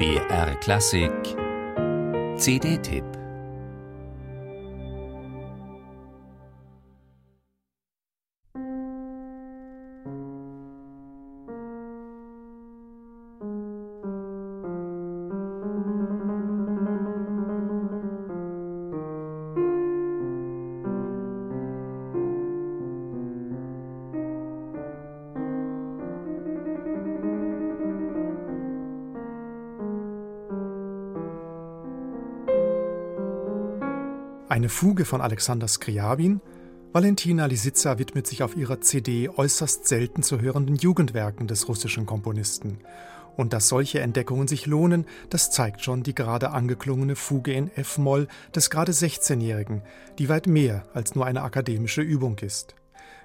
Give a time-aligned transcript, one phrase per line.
[0.00, 1.36] BR Klassik.
[2.38, 3.19] CD-Tipp
[34.50, 36.40] Eine Fuge von Alexander Skriabin.
[36.92, 42.78] Valentina Lisitsa widmet sich auf ihrer CD äußerst selten zu hörenden Jugendwerken des russischen Komponisten.
[43.36, 48.26] Und dass solche Entdeckungen sich lohnen, das zeigt schon die gerade angeklungene Fuge in F-Moll
[48.52, 49.82] des gerade 16-Jährigen,
[50.18, 52.74] die weit mehr als nur eine akademische Übung ist.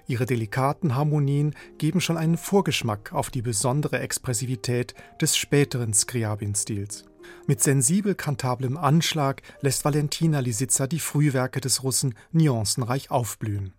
[0.05, 7.03] Ihre delikaten Harmonien geben schon einen Vorgeschmack auf die besondere Expressivität des späteren Skriabin-Stils.
[7.47, 13.73] Mit sensibel kantablem Anschlag lässt Valentina Lisitsa die Frühwerke des Russen nuancenreich aufblühen.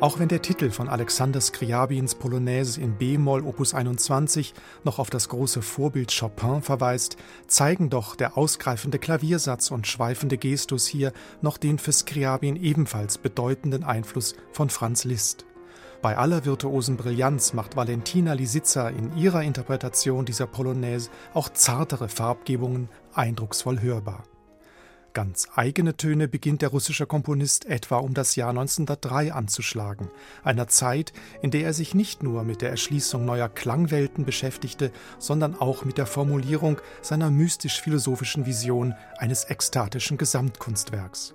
[0.00, 5.28] Auch wenn der Titel von Alexander Skriabins Polonaise in B-Moll Opus 21 noch auf das
[5.28, 11.12] große Vorbild Chopin verweist, zeigen doch der ausgreifende Klaviersatz und schweifende Gestus hier
[11.42, 15.44] noch den für Skriabin ebenfalls bedeutenden Einfluss von Franz Liszt.
[16.00, 22.88] Bei aller virtuosen Brillanz macht Valentina Lisitsa in ihrer Interpretation dieser Polonaise auch zartere Farbgebungen
[23.12, 24.22] eindrucksvoll hörbar.
[25.12, 30.08] Ganz eigene Töne beginnt der russische Komponist etwa um das Jahr 1903 anzuschlagen,
[30.44, 35.56] einer Zeit, in der er sich nicht nur mit der Erschließung neuer Klangwelten beschäftigte, sondern
[35.56, 41.34] auch mit der Formulierung seiner mystisch-philosophischen Vision eines ekstatischen Gesamtkunstwerks.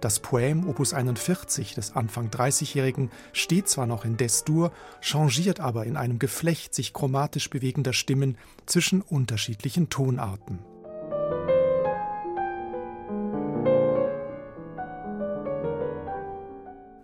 [0.00, 5.96] Das Poem Opus 41 des Anfang 30-Jährigen steht zwar noch in Destur, changiert aber in
[5.96, 10.60] einem Geflecht sich chromatisch bewegender Stimmen zwischen unterschiedlichen Tonarten.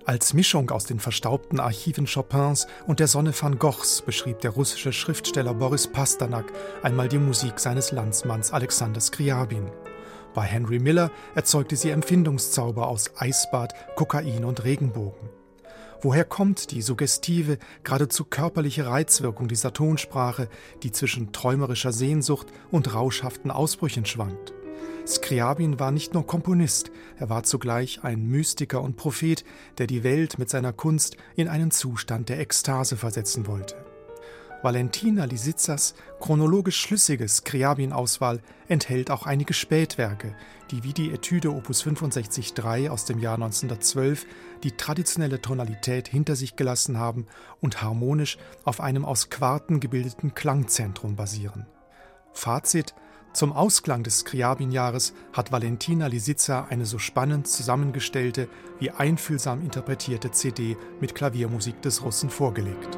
[0.06, 4.92] Als Mischung aus den verstaubten Archiven Chopins und der Sonne van Goghs beschrieb der russische
[4.92, 6.52] Schriftsteller Boris Pasternak
[6.84, 9.68] einmal die Musik seines Landsmanns Alexander Skriabin.
[10.32, 15.28] Bei Henry Miller erzeugte sie Empfindungszauber aus Eisbad, Kokain und Regenbogen.
[16.02, 20.48] Woher kommt die suggestive, geradezu körperliche Reizwirkung dieser Tonsprache,
[20.84, 24.52] die zwischen träumerischer Sehnsucht und rauschhaften Ausbrüchen schwankt?
[25.06, 29.44] Skriabin war nicht nur Komponist, er war zugleich ein Mystiker und Prophet,
[29.78, 33.76] der die Welt mit seiner Kunst in einen Zustand der Ekstase versetzen wollte.
[34.62, 40.34] Valentina Lisitsas chronologisch schlüssige Skriabin-Auswahl enthält auch einige Spätwerke,
[40.70, 44.26] die wie die Etüde Opus 65.3 aus dem Jahr 1912
[44.64, 47.26] die traditionelle Tonalität hinter sich gelassen haben
[47.60, 51.66] und harmonisch auf einem aus Quarten gebildeten Klangzentrum basieren.
[52.32, 52.94] Fazit
[53.36, 58.48] zum Ausklang des Skriabin-Jahres hat Valentina Lisitsa eine so spannend zusammengestellte
[58.78, 62.96] wie einfühlsam interpretierte CD mit Klaviermusik des Russen vorgelegt.